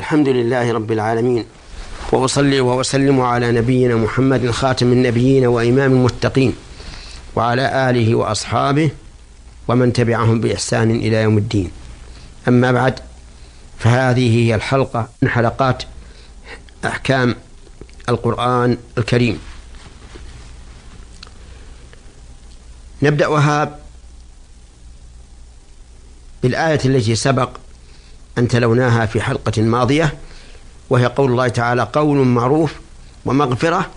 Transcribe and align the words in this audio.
الحمد 0.00 0.28
لله 0.28 0.72
رب 0.72 0.92
العالمين. 0.92 1.44
وأصلي 2.12 2.60
وأسلم 2.60 3.20
على 3.20 3.52
نبينا 3.52 3.96
محمد 3.96 4.50
خاتم 4.50 4.92
النبيين 4.92 5.46
وإمام 5.46 5.92
المتقين 5.92 6.54
وعلى 7.36 7.90
آله 7.90 8.14
وأصحابه 8.14 8.90
ومن 9.68 9.92
تبعهم 9.92 10.40
بإحسان 10.40 10.90
إلى 10.90 11.16
يوم 11.22 11.38
الدين. 11.38 11.70
أما 12.48 12.72
بعد 12.72 13.00
فهذه 13.78 14.36
هي 14.36 14.54
الحلقة 14.54 15.08
من 15.22 15.28
حلقات 15.28 15.82
أحكام 16.84 17.34
القرآن 18.08 18.76
الكريم. 18.98 19.38
نبدأها 23.02 23.78
بالآية 26.42 26.80
التي 26.84 27.14
سبق 27.14 27.50
أن 28.38 28.48
تلوناها 28.48 29.06
في 29.06 29.20
حلقة 29.20 29.62
ماضية 29.62 30.18
وهي 30.90 31.06
قول 31.06 31.30
الله 31.30 31.48
تعالى 31.48 31.82
قول 31.82 32.26
معروف 32.26 32.74
ومغفرة 33.24 33.90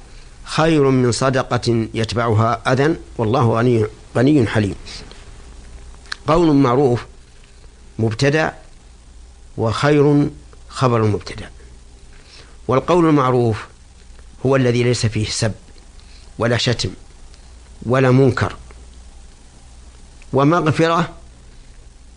خير 0.44 0.90
من 0.90 1.12
صدقة 1.12 1.88
يتبعها 1.94 2.74
أذى 2.74 2.96
والله 3.18 3.58
غني 3.58 3.86
غني 4.16 4.48
حليم. 4.48 4.76
قول 6.28 6.56
معروف 6.56 7.06
مبتدأ 8.00 8.54
وخير 9.58 10.30
خبر 10.70 11.04
مبتدأ. 11.04 11.50
والقول 12.68 13.06
المعروف 13.10 13.66
هو 14.46 14.56
الذي 14.56 14.84
ليس 14.84 15.06
فيه 15.06 15.26
سب 15.26 15.54
ولا 16.38 16.58
شتم 16.58 16.90
ولا 17.86 18.12
منكر. 18.12 18.56
ومغفرة 20.34 21.10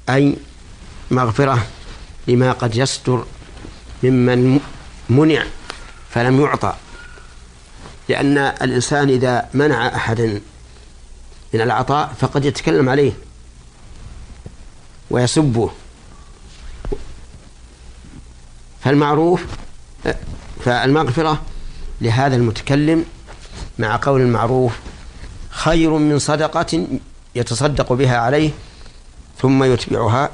أي 0.08 0.36
مغفرة 1.10 1.66
لما 2.28 2.52
قد 2.52 2.76
يستر 2.76 3.24
ممن 4.02 4.60
منع 5.08 5.44
فلم 6.10 6.40
يعطى. 6.40 6.74
لأن 8.08 8.38
الإنسان 8.38 9.08
إذا 9.08 9.48
منع 9.54 9.86
أحدا 9.86 10.40
من 11.54 11.60
العطاء 11.60 12.14
فقد 12.20 12.44
يتكلم 12.44 12.88
عليه 12.88 13.12
ويسبه. 15.10 15.70
فالمعروف 18.80 19.44
فالمغفرة 20.64 21.42
لهذا 22.00 22.36
المتكلم 22.36 23.04
مع 23.78 24.00
قول 24.02 24.20
المعروف 24.20 24.72
خير 25.50 25.90
من 25.90 26.18
صدقة 26.18 26.86
يتصدق 27.34 27.92
بها 27.92 28.16
عليه 28.18 28.50
ثم 29.42 29.64
يتبعها 29.64 30.30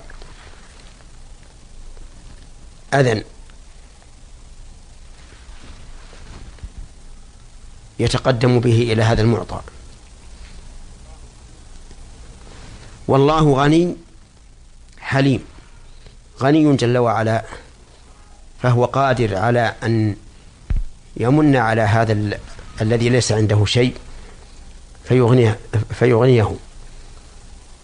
أذى 2.94 3.24
يتقدم 7.98 8.60
به 8.60 8.92
إلى 8.92 9.02
هذا 9.02 9.22
المعطى. 9.22 9.60
والله 13.08 13.52
غني 13.52 13.96
حليم. 14.98 15.44
غني 16.40 16.76
جل 16.76 16.98
وعلا. 16.98 17.44
فهو 18.62 18.84
قادر 18.84 19.36
على 19.36 19.74
أن 19.82 20.16
يمن 21.16 21.56
على 21.56 21.82
هذا 21.82 22.12
ال... 22.12 22.38
الذي 22.80 23.08
ليس 23.08 23.32
عنده 23.32 23.64
شيء 23.64 23.96
فيغنيه 25.04 25.58
فيغنيه. 25.90 26.56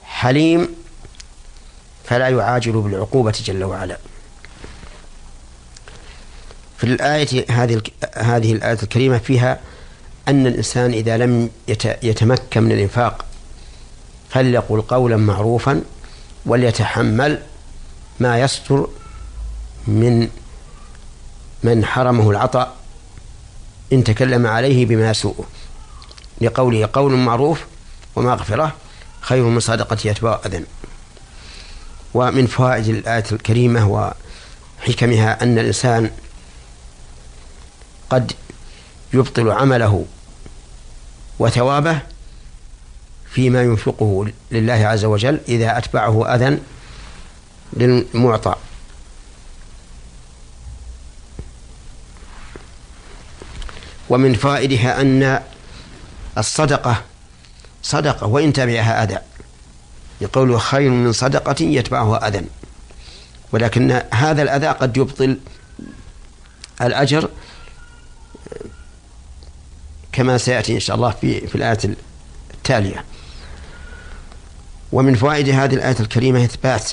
حليم 0.05 0.69
فلا 2.05 2.29
يعاجل 2.29 2.73
بالعقوبة 2.73 3.34
جل 3.45 3.64
وعلا. 3.64 3.98
في 6.79 6.84
الآية 6.84 7.45
هذه 7.51 7.83
هذه 8.17 8.53
الآية 8.53 8.79
الكريمة 8.83 9.19
فيها 9.19 9.61
أن 10.29 10.47
الإنسان 10.47 10.93
إذا 10.93 11.17
لم 11.17 11.51
يتمكن 12.03 12.62
من 12.62 12.73
الإنفاق 12.73 13.25
فليقل 14.30 14.80
قولا 14.80 15.17
معروفا 15.17 15.83
وليتحمل 16.47 17.42
ما 18.20 18.41
يستر 18.41 18.89
من 19.86 20.29
من 21.63 21.85
حرمه 21.85 22.30
العطاء 22.30 22.77
إن 23.92 24.05
تكلم 24.05 24.47
عليه 24.47 24.86
بما 24.86 25.11
يسوءه. 25.11 25.45
لقوله 26.41 26.89
قول 26.92 27.13
معروف 27.13 27.64
ومغفرة 28.17 28.73
خير 29.20 29.45
من 29.45 29.61
صدقة 29.61 29.98
يتبع 30.05 30.41
أذن. 30.47 30.64
ومن 32.14 32.47
فوائد 32.47 32.89
الآية 32.89 33.25
الكريمة 33.33 34.13
وحكمها 34.86 35.42
أن 35.42 35.58
الإنسان 35.58 36.11
قد 38.11 38.33
يبطل 39.13 39.51
عمله 39.51 40.05
وثوابه 41.39 42.01
فيما 43.30 43.63
ينفقه 43.63 44.27
لله 44.52 44.73
عز 44.73 45.05
وجل 45.05 45.41
إذا 45.48 45.79
أتبعه 45.79 46.35
أذى 46.35 46.58
للمعطى. 47.73 48.55
ومن 54.08 54.35
فائدها 54.35 55.01
أن 55.01 55.42
الصدقة 56.39 57.02
صدقة 57.83 58.27
وإن 58.27 58.52
تبعها 58.52 59.05
أذى. 59.05 59.19
يقول 60.20 60.61
خير 60.61 60.90
من 60.90 61.13
صدقة 61.13 61.64
يتبعها 61.64 62.29
أذى. 62.29 62.45
ولكن 63.52 64.02
هذا 64.14 64.42
الأذى 64.42 64.67
قد 64.67 64.96
يبطل 64.96 65.39
الأجر 66.83 67.29
كما 70.18 70.39
سيأتي 70.39 70.74
إن 70.74 70.80
شاء 70.80 70.96
الله 70.96 71.11
في 71.11 71.46
في 71.46 71.55
الآية 71.55 71.79
التالية. 72.55 73.05
ومن 74.92 75.14
فوائد 75.14 75.48
هذه 75.48 75.74
الآية 75.74 75.96
الكريمة 76.01 76.45
إثبات 76.45 76.92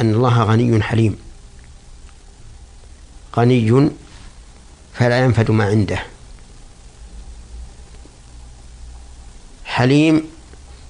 أن 0.00 0.14
الله 0.14 0.42
غني 0.42 0.82
حليم. 0.82 1.18
غني 3.36 3.90
فلا 4.94 5.24
ينفد 5.24 5.50
ما 5.50 5.64
عنده. 5.64 6.02
حليم 9.64 10.24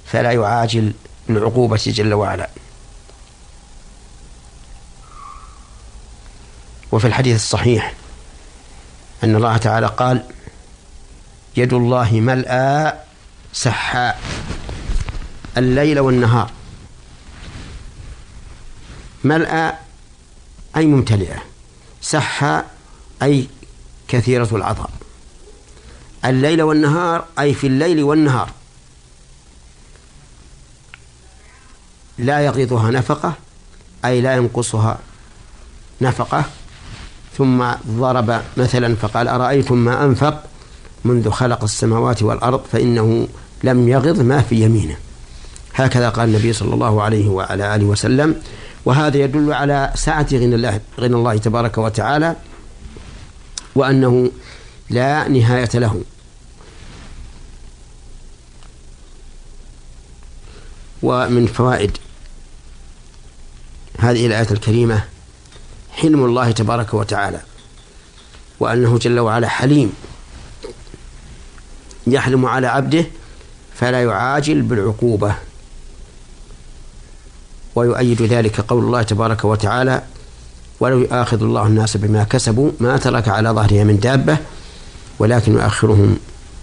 فلا 0.06 0.32
يعاجل 0.32 0.93
بالعقوبة 1.28 1.81
جل 1.87 2.15
وعلا. 2.15 2.50
وفي 6.93 7.06
الحديث 7.06 7.37
الصحيح 7.37 7.94
أن 9.25 9.37
الله 9.37 9.56
تعالى 9.56 9.87
قال 9.87 10.25
يد 11.56 11.73
الله 11.73 12.12
ملأى 12.12 12.95
سحاء 13.53 14.21
الليل 15.56 16.01
والنهار. 16.01 16.51
ملأى 19.25 19.73
أي 20.77 20.87
ممتلئة. 20.87 21.43
سحاء 22.03 22.71
أي 23.23 23.49
كثيرة 24.09 24.49
العطاء 24.53 24.91
الليل 26.25 26.62
والنهار 26.62 27.25
أي 27.39 27.55
في 27.55 27.67
الليل 27.67 28.03
والنهار. 28.03 28.51
لا 32.19 32.41
يغيضها 32.41 32.91
نفقة 32.91 33.33
أي 34.05 34.21
لا 34.21 34.37
ينقصها 34.37 34.99
نفقة. 36.01 36.45
ثم 37.38 37.65
ضرب 37.88 38.43
مثلا 38.56 38.94
فقال 38.94 39.28
أرأيتم 39.28 39.78
ما 39.78 40.04
أنفق 40.04 40.43
منذ 41.04 41.31
خلق 41.31 41.62
السماوات 41.62 42.22
والأرض 42.22 42.60
فإنه 42.72 43.28
لم 43.65 43.88
يغض 43.88 44.21
ما 44.21 44.43
في 44.43 44.62
يمينه. 44.62 44.97
هكذا 45.75 46.09
قال 46.09 46.28
النبي 46.28 46.53
صلى 46.53 46.75
الله 46.75 47.03
عليه 47.03 47.28
وعلى 47.28 47.75
آله 47.75 47.84
وسلم. 47.84 48.37
وهذا 48.84 49.16
يدل 49.16 49.53
على 49.53 49.93
سعة 49.94 50.27
غنى 50.32 50.54
الله, 50.54 50.81
غنى 51.00 51.15
الله 51.15 51.37
تبارك 51.37 51.78
وتعالى 51.78 52.36
وأنه 53.74 54.30
لا 54.91 55.28
نهاية 55.28 55.71
له. 55.74 56.03
ومن 61.03 61.47
فوائد 61.47 61.97
هذه 63.98 64.27
الآية 64.27 64.51
الكريمة 64.51 65.04
حلم 65.98 66.24
الله 66.24 66.50
تبارك 66.50 66.95
وتعالى 66.95 67.41
وأنه 68.60 68.98
جل 68.98 69.18
وعلا 69.18 69.48
حليم. 69.48 69.92
يحلم 72.06 72.47
على 72.47 72.66
عبده 72.66 73.04
فلا 73.74 74.03
يعاجل 74.03 74.62
بالعقوبة. 74.62 75.34
ويؤيد 77.74 78.22
ذلك 78.22 78.60
قول 78.60 78.84
الله 78.84 79.03
تبارك 79.03 79.45
وتعالى 79.45 80.03
ولو 80.80 80.98
يؤاخذ 80.98 81.42
الله 81.42 81.66
الناس 81.66 81.97
بما 81.97 82.24
كسبوا 82.24 82.71
ما 82.80 82.97
ترك 82.97 83.28
على 83.28 83.51
ظهرها 83.51 83.84
من 83.84 84.01
دابة 84.01 84.39
ولكن 85.18 85.53
يؤخرهم 85.53 86.18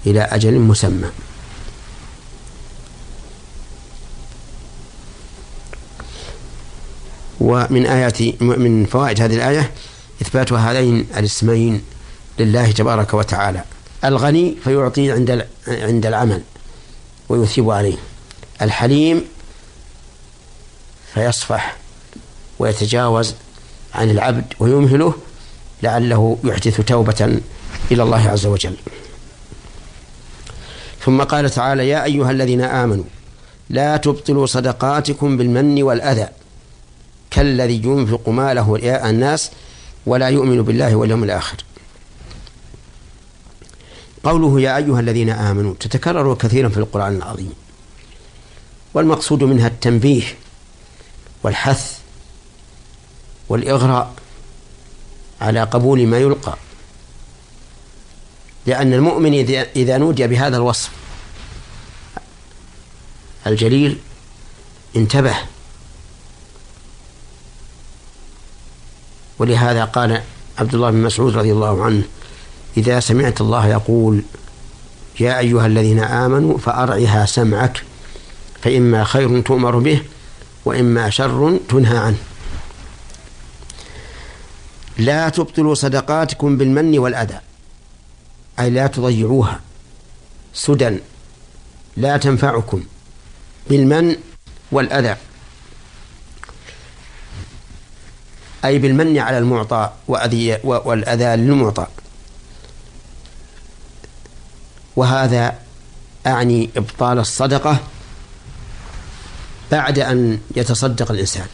إلى 0.06 0.22
أجل 0.22 0.60
مسمى. 0.60 1.08
ومن 7.46 7.86
آيات 7.86 8.42
من 8.42 8.86
فوائد 8.86 9.22
هذه 9.22 9.36
الآية 9.36 9.72
إثبات 10.22 10.54
هذين 10.54 11.08
الاسمين 11.18 11.82
لله 12.40 12.72
تبارك 12.72 13.14
وتعالى. 13.14 13.64
الغني 14.06 14.56
فيعطي 14.64 15.12
عند 15.12 15.46
عند 15.68 16.06
العمل 16.06 16.42
ويثيب 17.30 17.70
عليه. 17.70 17.98
الحليم 18.62 19.26
فيصفح 21.14 21.76
ويتجاوز 22.60 23.34
عن 23.94 24.10
العبد 24.10 24.46
ويمهله 24.60 25.14
لعله 25.84 26.38
يحدث 26.44 26.82
توبة 26.82 27.40
إلى 27.92 28.04
الله 28.04 28.30
عز 28.30 28.46
وجل. 28.46 28.76
ثم 31.06 31.22
قال 31.24 31.50
تعالى 31.50 31.90
يا 31.90 32.04
أيها 32.04 32.32
الذين 32.32 32.62
آمنوا 32.62 33.06
لا 33.70 33.98
تبطلوا 33.98 34.46
صدقاتكم 34.46 35.38
بالمن 35.38 35.84
والأذى. 35.84 36.28
كالذي 37.36 37.82
ينفق 37.84 38.30
ماله 38.30 38.76
رئاء 38.76 39.10
الناس 39.10 39.52
ولا 40.06 40.28
يؤمن 40.28 40.62
بالله 40.62 40.96
واليوم 40.96 41.24
الآخر. 41.24 41.58
قوله 44.24 44.62
يا 44.62 44.78
أيها 44.78 45.00
الذين 45.00 45.30
آمنوا 45.30 45.74
تتكرر 45.80 46.36
كثيرا 46.36 46.70
في 46.70 46.78
القرآن 46.78 47.16
العظيم. 47.16 47.54
والمقصود 48.94 49.44
منها 49.44 49.68
التنبيه 49.68 50.24
والحث 51.44 52.00
والإغراء 53.50 54.14
على 55.42 55.64
قبول 55.64 56.08
ما 56.08 56.18
يلقى. 56.18 56.56
لأن 58.66 58.94
المؤمن 58.94 59.34
إذا 59.76 59.98
نودي 59.98 60.28
بهذا 60.28 60.58
الوصف 60.58 60.92
الجليل 63.48 63.98
انتبه 64.96 65.36
ولهذا 69.40 69.86
قال 69.86 70.22
عبد 70.58 70.76
الله 70.76 70.92
بن 70.92 70.98
مسعود 70.98 71.38
رضي 71.38 71.52
الله 71.52 71.84
عنه 71.84 72.04
إذا 72.78 73.00
سمعت 73.00 73.42
الله 73.42 73.68
يقول 73.68 74.22
يا 75.20 75.40
أيها 75.40 75.66
الذين 75.66 76.00
آمنوا 76.00 76.58
فأرعها 76.58 77.26
سمعك 77.26 77.84
فإما 78.62 79.04
خير 79.04 79.42
تؤمر 79.42 79.80
به 79.80 80.02
وإما 80.66 81.10
شر 81.10 81.60
تنهى 81.70 81.98
عنه 81.98 82.18
لا 84.98 85.30
تبطلوا 85.30 85.76
صدقاتكم 85.76 86.58
بالمن 86.58 87.00
والأذى 87.00 87.40
أي 88.60 88.70
لا 88.70 88.88
تضيعوها 88.88 89.60
سدى 90.54 90.98
لا 91.98 92.18
تنفعكم 92.18 92.84
بالمن 93.70 94.16
والأذى. 94.72 95.16
أي 98.66 98.80
بالمن 98.80 99.18
على 99.18 99.38
المعطى 99.38 99.92
والأذى 100.64 101.36
للمعطى. 101.36 101.88
وهذا 104.96 105.60
أعني 106.28 106.70
إبطال 106.78 107.20
الصدقة 107.20 107.80
بعد 109.72 110.00
أن 110.00 110.40
يتصدق 110.56 111.12
الإنسان. 111.12 111.48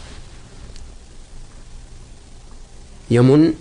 يمن 3.12 3.54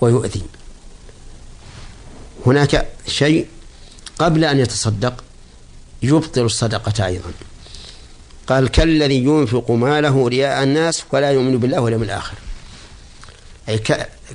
ويؤذي. 0.00 0.42
هناك 2.46 2.88
شيء 3.06 3.48
قبل 4.18 4.44
أن 4.44 4.58
يتصدق 4.58 5.24
يبطل 6.02 6.44
الصدقة 6.44 7.06
أيضا. 7.06 7.32
قال 8.48 8.68
كالذي 8.68 9.24
ينفق 9.24 9.70
ماله 9.70 10.28
رياء 10.28 10.62
الناس 10.62 11.04
ولا 11.12 11.30
يؤمن 11.30 11.58
بالله 11.58 11.80
واليوم 11.80 12.02
الآخر. 12.02 12.34
أي 13.68 13.78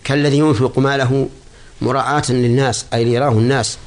كالذي 0.04 0.38
ينفق 0.38 0.80
ماله 0.80 1.30
مراعاة 1.82 2.24
للناس 2.30 2.86
أي 2.94 3.04
ليراه 3.04 3.32
الناس 3.32 3.78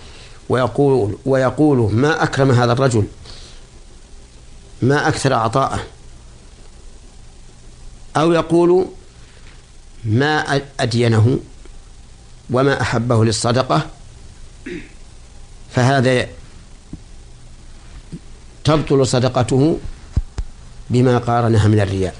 ويقول 0.49 1.19
ويقول 1.27 1.95
ما 1.95 2.23
أكرم 2.23 2.51
هذا 2.51 2.73
الرجل؟ 2.73 3.07
ما 4.83 5.09
أكثر 5.09 5.33
عطاءه؟ 5.33 5.81
أو 8.17 8.33
يقول 8.33 8.87
ما 10.05 10.61
أدينه 10.81 11.39
وما 12.51 12.81
أحبه 12.81 13.25
للصدقة؟ 13.25 13.87
فهذا 15.71 16.29
تبطل 18.65 19.07
صدقته 19.07 19.79
بما 20.91 21.19
قارنها 21.19 21.69
من 21.69 21.81
الرياء. 21.81 22.15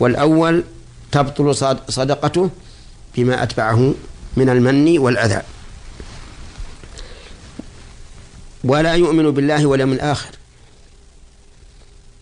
والأول 0.00 0.64
تبطل 1.12 1.54
صدقته 1.88 2.50
بما 3.16 3.42
أتبعه 3.42 3.94
من 4.36 4.48
المن 4.48 4.98
والأذى. 4.98 5.42
ولا 8.64 8.94
يؤمن 8.94 9.30
بالله 9.30 9.66
واليوم 9.66 9.92
الآخر. 9.92 10.30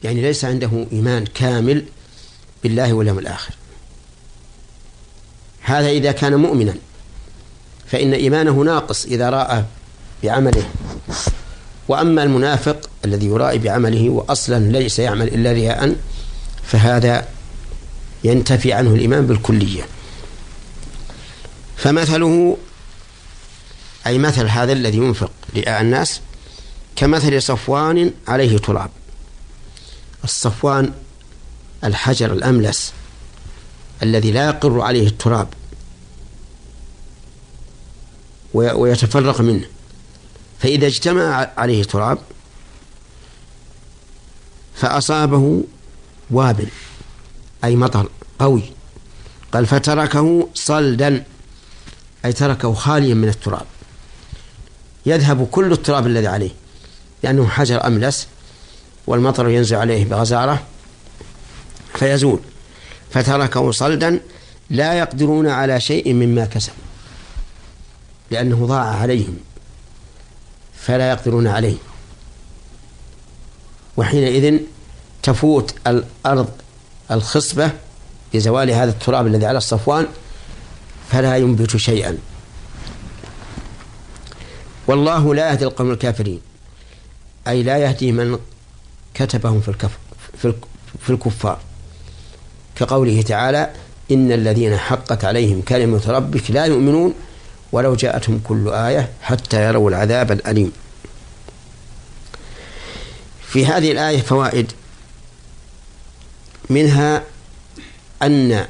يعني 0.02 0.22
ليس 0.22 0.44
عنده 0.44 0.86
إيمان 0.92 1.24
كامل 1.24 1.84
بالله 2.62 2.92
واليوم 2.92 3.18
الآخر. 3.18 3.54
هذا 5.60 5.88
إذا 5.88 6.12
كان 6.12 6.34
مؤمنا. 6.34 6.74
فإن 7.86 8.14
إيمانه 8.14 8.52
ناقص 8.52 9.04
إذا 9.04 9.30
رأى 9.30 9.64
بعمله. 10.22 10.70
وأما 11.88 12.22
المنافق 12.22 12.90
الذي 13.04 13.26
يرائي 13.26 13.58
بعمله 13.58 14.10
وأصلا 14.10 14.58
ليس 14.58 14.98
يعمل 14.98 15.28
إلا 15.28 15.52
رياء 15.52 15.96
فهذا 16.62 17.28
ينتفي 18.24 18.72
عنه 18.72 18.94
الإيمان 18.94 19.26
بالكلية. 19.26 19.86
فمثله 21.76 22.56
أي 24.06 24.18
مثل 24.18 24.46
هذا 24.46 24.72
الذي 24.72 24.98
ينفق 24.98 25.30
رئاء 25.56 25.80
الناس 25.80 26.20
كمثل 26.96 27.42
صفوان 27.42 28.10
عليه 28.28 28.58
تراب. 28.58 28.90
الصفوان 30.24 30.92
الحجر 31.84 32.32
الأملس 32.32 32.92
الذي 34.02 34.30
لا 34.30 34.46
يقر 34.46 34.80
عليه 34.80 35.06
التراب 35.06 35.48
ويتفرق 38.54 39.40
منه. 39.40 39.73
فإذا 40.64 40.86
اجتمع 40.86 41.50
عليه 41.56 41.84
تراب 41.84 42.18
فأصابه 44.74 45.62
وابل 46.30 46.68
أي 47.64 47.76
مطر 47.76 48.08
قوي 48.38 48.62
قال 49.52 49.66
فتركه 49.66 50.48
صلدا 50.54 51.24
أي 52.24 52.32
تركه 52.32 52.74
خاليا 52.74 53.14
من 53.14 53.28
التراب. 53.28 53.66
يذهب 55.06 55.46
كل 55.50 55.72
التراب 55.72 56.06
الذي 56.06 56.26
عليه 56.26 56.50
لأنه 57.22 57.48
حجر 57.48 57.86
أملس 57.86 58.28
والمطر 59.06 59.48
ينزل 59.48 59.76
عليه 59.76 60.04
بغزارة 60.04 60.62
فيزول. 61.94 62.40
فتركه 63.10 63.70
صلدا 63.70 64.20
لا 64.70 64.94
يقدرون 64.94 65.48
على 65.48 65.80
شيء 65.80 66.12
مما 66.12 66.44
كسبوا 66.44 66.84
لأنه 68.30 68.66
ضاع 68.66 68.84
عليهم. 68.84 69.36
فلا 70.86 71.10
يقدرون 71.10 71.46
عليه. 71.46 71.76
وحينئذ 73.96 74.58
تفوت 75.22 75.74
الأرض 75.86 76.48
الخصبة 77.10 77.70
لزوال 78.34 78.70
هذا 78.70 78.90
التراب 78.90 79.26
الذي 79.26 79.46
على 79.46 79.58
الصفوان 79.58 80.06
فلا 81.10 81.36
ينبت 81.36 81.76
شيئا. 81.76 82.18
والله 84.86 85.34
لا 85.34 85.50
يهدي 85.50 85.64
القوم 85.64 85.90
الكافرين 85.90 86.40
أي 87.48 87.62
لا 87.62 87.78
يهدي 87.78 88.12
من 88.12 88.38
كتبهم 89.14 89.60
في 89.60 89.68
الكفر 89.68 89.98
في 91.00 91.10
الكفار. 91.10 91.58
كقوله 92.76 93.22
تعالى 93.22 93.70
إن 94.10 94.32
الذين 94.32 94.76
حقت 94.76 95.24
عليهم 95.24 95.62
كلمة 95.62 96.02
ربك 96.08 96.50
لا 96.50 96.64
يؤمنون 96.64 97.14
ولو 97.74 97.94
جاءتهم 97.94 98.40
كل 98.44 98.68
آية 98.68 99.12
حتى 99.22 99.64
يروا 99.64 99.90
العذاب 99.90 100.32
الأليم. 100.32 100.72
في 103.46 103.66
هذه 103.66 103.92
الآية 103.92 104.22
فوائد. 104.22 104.72
منها 106.70 107.22
أن 108.22 108.66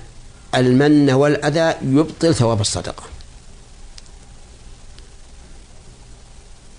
المن 0.54 1.10
والأذى 1.10 1.74
يبطل 1.82 2.34
ثواب 2.34 2.60
الصدقة. 2.60 3.02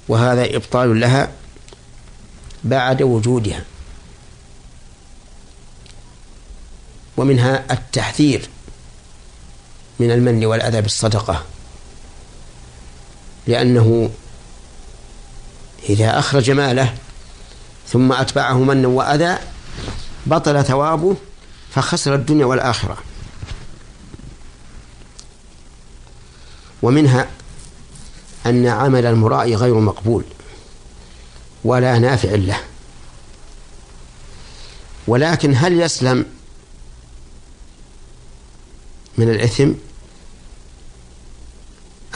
وهذا 0.08 0.56
إبطال 0.56 1.00
لها 1.00 1.32
بعد 2.64 3.02
وجودها. 3.02 3.64
ومنها 7.18 7.66
التحذير 7.72 8.50
من 10.00 10.12
المن 10.12 10.46
والأذى 10.46 10.82
بالصدقة. 10.82 11.46
لأنه 13.48 14.10
إذا 15.90 16.20
أخرج 16.20 16.52
ماله 16.52 16.96
ثم 17.88 18.12
أتبعه 18.12 18.58
منا 18.58 18.88
وأذى 18.88 19.38
بطل 20.26 20.64
ثوابه 20.64 21.16
فخسر 21.72 22.16
الدنيا 22.16 22.46
والآخرة. 22.46 22.98
ومنها 26.82 27.28
أن 28.46 28.68
عمل 28.68 29.06
المرائي 29.06 29.56
غير 29.56 29.80
مقبول 29.80 30.24
ولا 31.64 32.00
نافع 32.00 32.30
له. 32.30 32.60
ولكن 35.08 35.56
هل 35.56 35.82
يسلم 35.82 36.26
من 39.18 39.30
الإثم؟ 39.30 39.72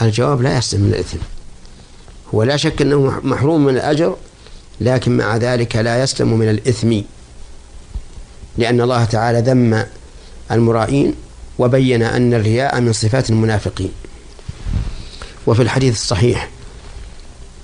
الجواب 0.06 0.42
لا 0.42 0.58
يسلم 0.58 0.80
من 0.80 0.88
الإثم. 0.88 1.18
هو 2.34 2.42
لا 2.42 2.56
شك 2.56 2.82
أنه 2.82 3.20
محروم 3.22 3.64
من 3.64 3.74
الأجر 3.74 4.16
لكن 4.80 5.16
مع 5.16 5.36
ذلك 5.36 5.76
لا 5.76 6.02
يسلم 6.02 6.38
من 6.38 6.48
الإثم. 6.48 7.00
لأن 8.58 8.80
الله 8.80 9.04
تعالى 9.04 9.40
ذم 9.40 9.86
المرائين 10.50 11.14
وبين 11.58 12.02
أن 12.02 12.34
الرياء 12.34 12.80
من 12.80 12.92
صفات 12.92 13.30
المنافقين. 13.30 13.92
وفي 15.46 15.62
الحديث 15.62 15.94
الصحيح 15.94 16.50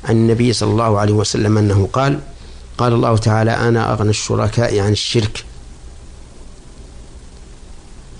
عن 0.04 0.16
النبي 0.16 0.52
صلى 0.52 0.70
الله 0.70 0.98
عليه 0.98 1.12
وسلم 1.12 1.58
أنه 1.58 1.88
قال 1.92 2.20
قال 2.78 2.92
الله 2.92 3.16
تعالى 3.16 3.50
أنا 3.50 3.92
أغنى 3.92 4.10
الشركاء 4.10 4.78
عن 4.78 4.92
الشرك. 4.92 5.44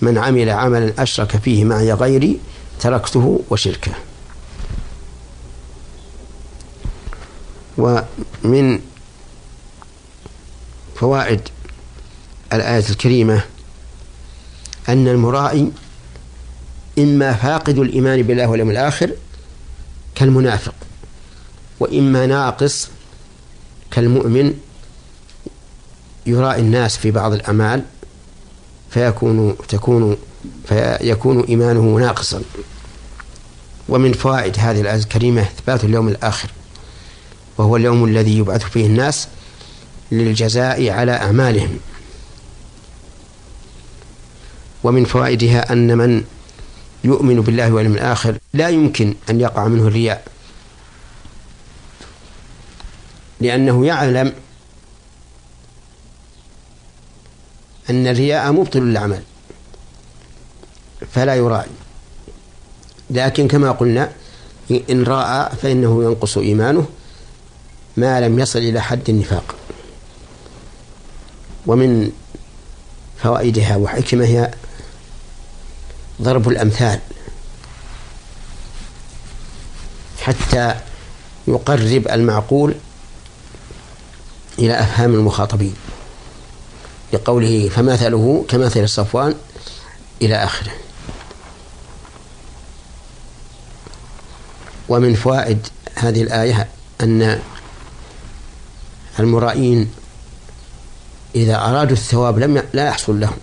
من 0.02 0.18
عمل 0.18 0.50
عملا 0.50 0.92
أشرك 0.98 1.36
فيه 1.36 1.64
معي 1.64 1.92
غيري 1.92 2.40
تركته 2.80 3.40
وشركه. 3.50 3.92
ومن 7.78 8.80
فوائد 10.96 11.40
الآية 12.52 12.84
الكريمة 12.90 13.42
أن 14.88 15.08
المرائي 15.08 15.72
إما 16.98 17.32
فاقد 17.32 17.78
الإيمان 17.78 18.22
بالله 18.22 18.46
واليوم 18.48 18.70
الآخر 18.70 19.10
كالمنافق 20.14 20.74
وإما 21.80 22.26
ناقص 22.26 22.88
كالمؤمن 23.90 24.54
يرائي 26.26 26.60
الناس 26.60 26.96
في 26.96 27.10
بعض 27.10 27.32
الأعمال 27.32 27.82
فيكون 28.90 29.56
تكون 29.68 30.16
فيكون 30.68 31.40
إيمانه 31.44 31.98
ناقصا. 31.98 32.42
ومن 33.88 34.12
فوائد 34.12 34.58
هذه 34.58 34.80
الآية 34.80 34.98
الكريمة 34.98 35.42
إثبات 35.42 35.84
اليوم 35.84 36.08
الآخر 36.08 36.48
وهو 37.58 37.76
اليوم 37.76 38.04
الذي 38.04 38.38
يبعث 38.38 38.62
فيه 38.62 38.86
الناس 38.86 39.28
للجزاء 40.12 40.90
على 40.90 41.12
أعمالهم. 41.12 41.78
ومن 44.84 45.04
فوائدها 45.04 45.72
أن 45.72 45.98
من 45.98 46.24
يؤمن 47.04 47.40
بالله 47.40 47.72
واليوم 47.72 47.94
الآخر 47.94 48.38
لا 48.54 48.68
يمكن 48.68 49.14
أن 49.30 49.40
يقع 49.40 49.68
منه 49.68 49.86
الرياء 49.86 50.24
لأنه 53.40 53.86
يعلم 53.86 54.32
أن 57.90 58.06
الرياء 58.06 58.52
مبطل 58.52 58.80
للعمل. 58.80 59.22
فلا 61.12 61.34
يراعي. 61.34 61.70
لكن 63.10 63.48
كما 63.48 63.72
قلنا 63.72 64.12
إن 64.90 65.04
راى 65.04 65.56
فإنه 65.62 66.04
ينقص 66.04 66.38
إيمانه 66.38 66.86
ما 67.96 68.20
لم 68.20 68.38
يصل 68.38 68.58
إلى 68.58 68.82
حد 68.82 69.08
النفاق. 69.08 69.54
ومن 71.66 72.10
فوائدها 73.22 73.76
وحكمها 73.76 74.50
ضرب 76.22 76.48
الأمثال. 76.48 77.00
حتى 80.20 80.74
يقرب 81.48 82.08
المعقول 82.08 82.74
إلى 84.58 84.80
أفهام 84.80 85.14
المخاطبين. 85.14 85.74
لقوله 87.12 87.68
فمثله 87.68 88.44
كمثل 88.48 88.88
صفوان 88.88 89.34
إلى 90.22 90.34
آخره. 90.44 90.72
ومن 94.88 95.14
فوائد 95.14 95.66
هذه 95.94 96.22
الآية 96.22 96.68
أن 97.00 97.40
المرائين 99.18 99.90
إذا 101.34 101.56
أرادوا 101.56 101.96
الثواب 101.96 102.38
لم 102.38 102.62
لا 102.72 102.86
يحصل 102.86 103.20
لهم. 103.20 103.36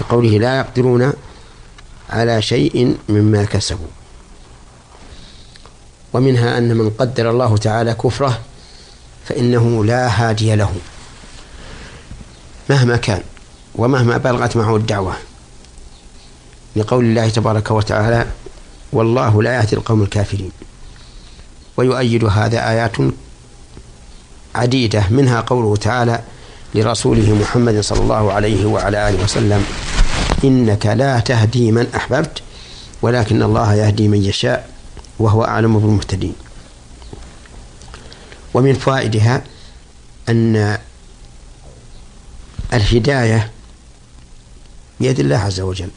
بقوله 0.00 0.38
لا 0.38 0.58
يقدرون 0.58 1.12
على 2.10 2.42
شيء 2.42 2.96
مما 3.08 3.44
كسبوا. 3.44 3.86
ومنها 6.12 6.58
أن 6.58 6.76
من 6.76 6.90
قدر 6.90 7.30
الله 7.30 7.56
تعالى 7.56 7.94
كفره 7.94 8.40
فإنه 9.24 9.84
لا 9.84 10.08
هادي 10.08 10.54
له. 10.54 10.74
مهما 12.70 12.96
كان 12.96 13.22
ومهما 13.74 14.16
بلغت 14.16 14.56
معه 14.56 14.76
الدعوة. 14.76 15.14
لقول 16.76 17.04
الله 17.04 17.28
تبارك 17.28 17.70
وتعالى 17.70 18.26
والله 18.94 19.42
لا 19.42 19.56
يهدي 19.56 19.76
القوم 19.76 20.02
الكافرين. 20.02 20.50
ويؤيد 21.76 22.24
هذا 22.24 22.70
آيات 22.70 22.96
عديدة 24.54 25.08
منها 25.10 25.40
قوله 25.40 25.76
تعالى 25.76 26.22
لرسوله 26.74 27.34
محمد 27.34 27.80
صلى 27.80 28.00
الله 28.00 28.32
عليه 28.32 28.66
وعلى 28.66 29.08
آله 29.08 29.24
وسلم 29.24 29.66
إنك 30.44 30.86
لا 30.86 31.20
تهدي 31.20 31.72
من 31.72 31.86
أحببت 31.96 32.42
ولكن 33.02 33.42
الله 33.42 33.74
يهدي 33.74 34.08
من 34.08 34.24
يشاء 34.24 34.70
وهو 35.18 35.44
أعلم 35.44 35.78
بالمهتدين. 35.78 36.34
ومن 38.54 38.74
فوائدها 38.74 39.42
أن 40.28 40.78
الهداية 42.72 43.50
بيد 45.00 45.20
الله 45.20 45.38
عز 45.38 45.60
وجل. 45.60 45.90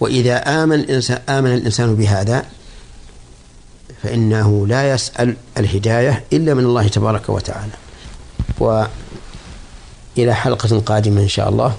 وإذا 0.00 0.62
آمن 0.62 0.74
الإنسان 0.74 1.18
آمن 1.28 1.54
الإنسان 1.54 1.96
بهذا 1.96 2.46
فإنه 4.02 4.66
لا 4.66 4.94
يسأل 4.94 5.36
الهداية 5.58 6.24
إلا 6.32 6.54
من 6.54 6.64
الله 6.64 6.88
تبارك 6.88 7.28
وتعالى. 7.28 7.72
وإلى 8.58 10.34
حلقة 10.34 10.80
قادمة 10.80 11.20
إن 11.20 11.28
شاء 11.28 11.48
الله. 11.48 11.74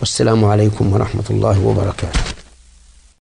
والسلام 0.00 0.44
عليكم 0.44 0.92
ورحمة 0.92 1.24
الله 1.30 1.66
وبركاته. 1.66 2.41